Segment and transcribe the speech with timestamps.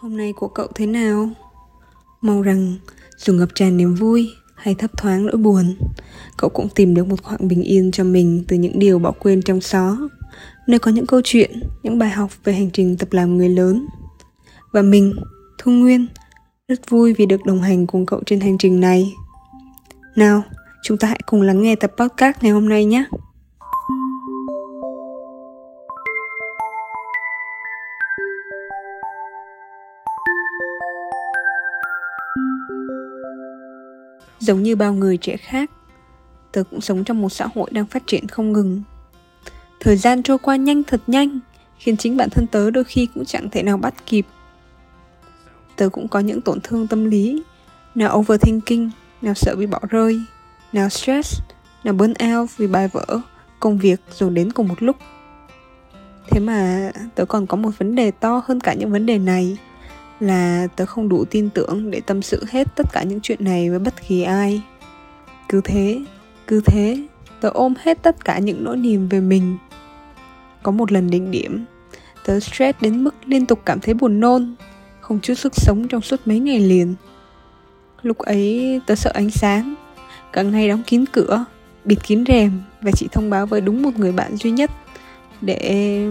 [0.00, 1.28] Hôm nay của cậu thế nào?
[2.20, 2.76] Mong rằng
[3.16, 5.76] dù ngập tràn niềm vui hay thấp thoáng nỗi buồn,
[6.36, 9.42] cậu cũng tìm được một khoảng bình yên cho mình từ những điều bỏ quên
[9.42, 9.96] trong xó,
[10.66, 13.86] nơi có những câu chuyện, những bài học về hành trình tập làm người lớn.
[14.72, 15.14] Và mình,
[15.58, 16.06] Thu Nguyên,
[16.68, 19.14] rất vui vì được đồng hành cùng cậu trên hành trình này.
[20.16, 20.42] Nào,
[20.82, 23.04] chúng ta hãy cùng lắng nghe tập podcast ngày hôm nay nhé.
[34.50, 35.70] Giống như bao người trẻ khác,
[36.52, 38.82] tớ cũng sống trong một xã hội đang phát triển không ngừng.
[39.80, 41.38] Thời gian trôi qua nhanh thật nhanh,
[41.78, 44.26] khiến chính bản thân tớ đôi khi cũng chẳng thể nào bắt kịp.
[45.76, 47.42] Tớ cũng có những tổn thương tâm lý,
[47.94, 48.90] nào overthinking,
[49.22, 50.20] nào sợ bị bỏ rơi,
[50.72, 51.40] nào stress,
[51.84, 53.20] nào burn out vì bài vở,
[53.60, 54.96] công việc dồn đến cùng một lúc.
[56.30, 59.58] Thế mà tớ còn có một vấn đề to hơn cả những vấn đề này
[60.20, 63.70] là tớ không đủ tin tưởng để tâm sự hết tất cả những chuyện này
[63.70, 64.62] với bất kỳ ai.
[65.48, 66.00] Cứ thế
[66.50, 67.06] cứ thế,
[67.40, 69.56] tớ ôm hết tất cả những nỗi niềm về mình.
[70.62, 71.64] Có một lần đỉnh điểm,
[72.24, 74.54] tớ stress đến mức liên tục cảm thấy buồn nôn,
[75.00, 76.94] không chút sức sống trong suốt mấy ngày liền.
[78.02, 79.74] Lúc ấy, tớ sợ ánh sáng
[80.32, 81.44] cả ngày đóng kín cửa,
[81.84, 84.70] bịt kín rèm và chỉ thông báo với đúng một người bạn duy nhất
[85.40, 86.06] để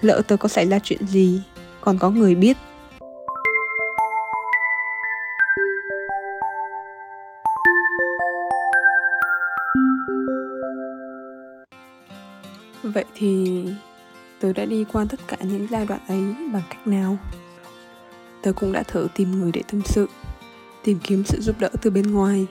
[0.00, 1.42] lỡ tớ có xảy ra chuyện gì,
[1.80, 2.56] còn có người biết.
[12.94, 13.64] Vậy thì
[14.40, 17.16] tớ đã đi qua tất cả những giai đoạn ấy bằng cách nào?
[18.42, 20.08] Tớ cũng đã thử tìm người để tâm sự,
[20.84, 22.46] tìm kiếm sự giúp đỡ từ bên ngoài.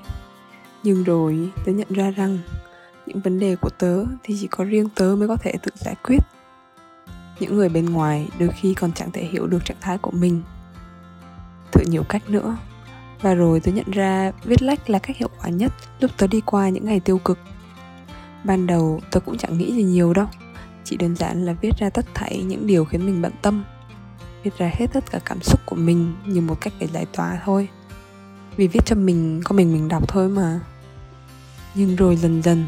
[0.84, 2.40] Nhưng rồi tớ nhận ra rằng
[3.06, 5.96] những vấn đề của tớ thì chỉ có riêng tớ mới có thể tự giải
[6.04, 6.20] quyết.
[7.40, 10.42] Những người bên ngoài đôi khi còn chẳng thể hiểu được trạng thái của mình.
[11.72, 12.58] Thử nhiều cách nữa.
[13.22, 16.42] Và rồi tớ nhận ra viết lách là cách hiệu quả nhất lúc tớ đi
[16.42, 17.40] qua những ngày tiêu cực
[18.44, 20.28] ban đầu tôi cũng chẳng nghĩ gì nhiều đâu.
[20.84, 23.64] Chỉ đơn giản là viết ra tất thảy những điều khiến mình bận tâm.
[24.44, 27.42] Viết ra hết tất cả cảm xúc của mình như một cách để giải tỏa
[27.46, 27.68] thôi.
[28.56, 30.60] Vì viết cho mình, có mình mình đọc thôi mà.
[31.76, 32.66] Nhưng rồi dần dần,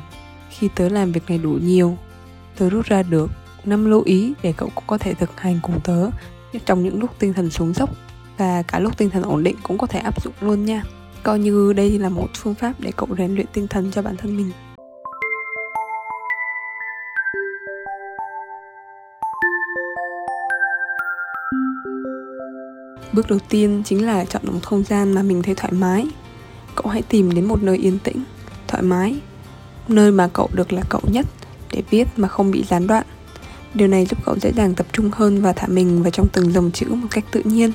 [0.50, 1.98] khi tớ làm việc này đủ nhiều,
[2.58, 3.32] tớ rút ra được
[3.66, 6.10] năm lưu ý để cậu cũng có thể thực hành cùng tớ
[6.66, 7.90] trong những lúc tinh thần xuống dốc.
[8.38, 10.84] Và cả lúc tinh thần ổn định cũng có thể áp dụng luôn nha.
[11.24, 14.18] Coi như đây là một phương pháp để cậu rèn luyện tinh thần cho bản
[14.18, 14.52] thân mình.
[23.14, 26.08] Bước đầu tiên chính là chọn một không gian mà mình thấy thoải mái.
[26.76, 28.24] Cậu hãy tìm đến một nơi yên tĩnh,
[28.68, 29.20] thoải mái.
[29.88, 31.26] Nơi mà cậu được là cậu nhất,
[31.72, 33.06] để viết mà không bị gián đoạn.
[33.74, 36.52] Điều này giúp cậu dễ dàng tập trung hơn và thả mình vào trong từng
[36.52, 37.72] dòng chữ một cách tự nhiên.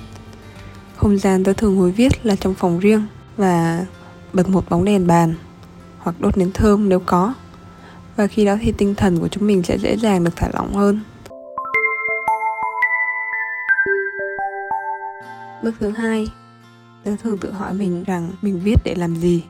[0.96, 3.86] Không gian tôi thường ngồi viết là trong phòng riêng và
[4.32, 5.34] bật một bóng đèn bàn
[5.98, 7.34] hoặc đốt nến thơm nếu có.
[8.16, 10.74] Và khi đó thì tinh thần của chúng mình sẽ dễ dàng được thả lỏng
[10.74, 11.00] hơn.
[15.64, 16.26] Bước thứ hai,
[17.04, 19.44] tớ thường tự hỏi mình rằng mình viết để làm gì.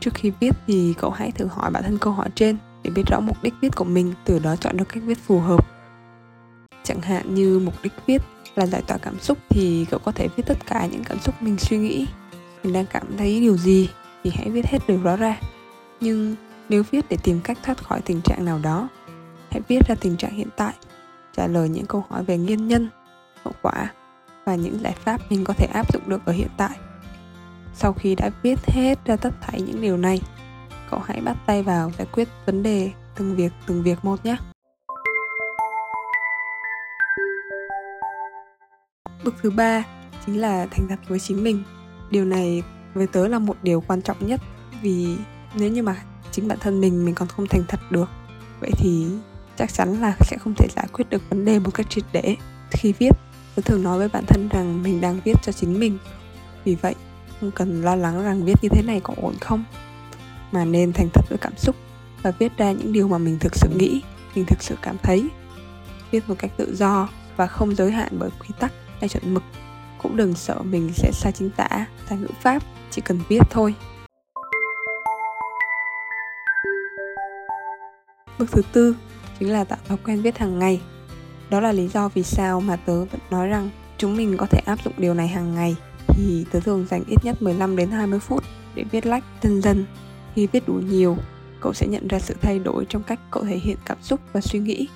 [0.00, 3.02] Trước khi viết thì cậu hãy thử hỏi bản thân câu hỏi trên để biết
[3.06, 5.66] rõ mục đích viết của mình, từ đó chọn được cách viết phù hợp.
[6.84, 8.22] Chẳng hạn như mục đích viết
[8.54, 11.42] là giải tỏa cảm xúc thì cậu có thể viết tất cả những cảm xúc
[11.42, 12.06] mình suy nghĩ.
[12.64, 13.90] Mình đang cảm thấy điều gì
[14.24, 15.36] thì hãy viết hết điều đó ra.
[16.00, 16.36] Nhưng
[16.68, 18.88] nếu viết để tìm cách thoát khỏi tình trạng nào đó,
[19.50, 20.74] hãy viết ra tình trạng hiện tại,
[21.36, 22.88] trả lời những câu hỏi về nguyên nhân,
[23.44, 23.92] hậu quả
[24.50, 26.78] và những giải pháp mình có thể áp dụng được ở hiện tại.
[27.74, 30.20] Sau khi đã viết hết ra tất thảy những điều này,
[30.90, 34.36] cậu hãy bắt tay vào giải quyết vấn đề từng việc từng việc một nhé.
[39.24, 39.84] Bước thứ ba
[40.26, 41.62] chính là thành thật với chính mình.
[42.10, 42.62] Điều này
[42.94, 44.40] với tớ là một điều quan trọng nhất,
[44.82, 45.16] vì
[45.54, 45.96] nếu như mà
[46.30, 48.08] chính bản thân mình mình còn không thành thật được,
[48.60, 49.06] vậy thì
[49.56, 52.36] chắc chắn là sẽ không thể giải quyết được vấn đề một cách triệt để.
[52.70, 53.10] Khi viết
[53.60, 55.98] tôi thường nói với bản thân rằng mình đang viết cho chính mình.
[56.64, 56.94] Vì vậy,
[57.40, 59.64] không cần lo lắng rằng viết như thế này có ổn không.
[60.52, 61.76] Mà nên thành thật với cảm xúc
[62.22, 64.02] và viết ra những điều mà mình thực sự nghĩ,
[64.34, 65.28] mình thực sự cảm thấy.
[66.10, 69.42] Viết một cách tự do và không giới hạn bởi quy tắc hay chuẩn mực.
[70.02, 73.74] Cũng đừng sợ mình sẽ sai chính tả sai ngữ pháp, chỉ cần viết thôi.
[78.38, 78.96] Bước thứ tư
[79.38, 80.80] chính là tạo thói quen viết hàng ngày
[81.50, 84.60] đó là lý do vì sao mà tớ vẫn nói rằng chúng mình có thể
[84.66, 85.76] áp dụng điều này hàng ngày.
[86.08, 88.44] Thì tớ thường dành ít nhất 15 đến 20 phút
[88.74, 89.86] để viết lách dần dần.
[90.34, 91.16] Khi viết đủ nhiều,
[91.60, 94.40] cậu sẽ nhận ra sự thay đổi trong cách cậu thể hiện cảm xúc và
[94.40, 94.88] suy nghĩ.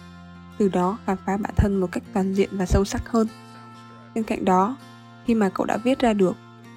[0.58, 3.26] Từ đó, khám phá bản thân một cách toàn diện và sâu sắc hơn.
[4.14, 4.76] Bên cạnh đó,
[5.26, 6.36] khi mà cậu đã viết ra được,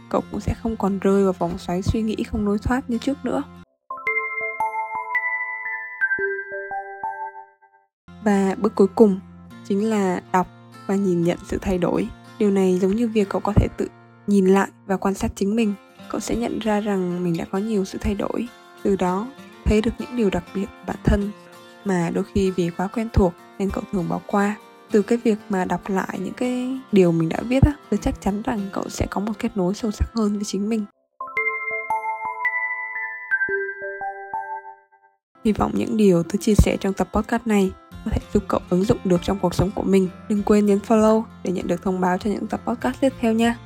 [0.10, 2.98] cậu cũng sẽ không còn rơi vào vòng xoáy suy nghĩ không lối thoát như
[2.98, 3.44] trước nữa.
[8.24, 9.20] Và bước cuối cùng
[9.70, 10.48] chính là đọc
[10.88, 12.08] và nhìn nhận sự thay đổi.
[12.40, 13.88] Điều này giống như việc cậu có thể tự
[14.28, 15.74] nhìn lại và quan sát chính mình.
[16.10, 18.48] Cậu sẽ nhận ra rằng mình đã có nhiều sự thay đổi.
[18.84, 19.28] Từ đó,
[19.66, 21.32] thấy được những điều đặc biệt của bản thân
[21.86, 24.56] mà đôi khi vì quá quen thuộc nên cậu thường bỏ qua.
[24.92, 28.22] Từ cái việc mà đọc lại những cái điều mình đã viết á, tôi chắc
[28.22, 30.86] chắn rằng cậu sẽ có một kết nối sâu sắc hơn với chính mình.
[35.46, 37.72] Hy vọng những điều tôi chia sẻ trong tập podcast này
[38.08, 40.10] có thể giúp cậu ứng dụng được trong cuộc sống của mình.
[40.30, 43.34] Đừng quên nhấn follow để nhận được thông báo cho những tập podcast tiếp theo
[43.34, 43.58] nha.